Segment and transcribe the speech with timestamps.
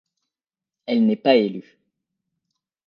[0.87, 1.77] Elle n'est pas élue.